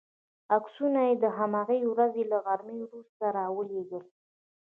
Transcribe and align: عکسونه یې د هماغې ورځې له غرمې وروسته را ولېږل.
عکسونه 0.55 0.99
یې 1.07 1.13
د 1.23 1.25
هماغې 1.37 1.79
ورځې 1.93 2.23
له 2.31 2.37
غرمې 2.45 2.77
وروسته 2.83 3.25
را 3.37 3.45
ولېږل. 3.57 4.03